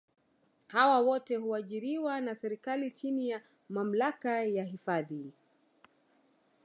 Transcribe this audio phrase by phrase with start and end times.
[0.67, 5.31] hawa wote huajiriwa na serikali chini ya mamlaka ya hifadhi